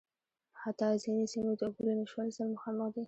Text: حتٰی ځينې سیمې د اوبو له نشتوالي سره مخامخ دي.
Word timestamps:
حتٰی 0.61 0.93
ځينې 1.03 1.25
سیمې 1.33 1.53
د 1.59 1.61
اوبو 1.67 1.81
له 1.87 1.93
نشتوالي 1.99 2.31
سره 2.37 2.47
مخامخ 2.53 2.87
دي. 2.93 2.99